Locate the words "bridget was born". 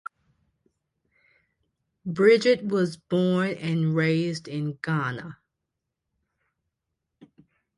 2.07-3.51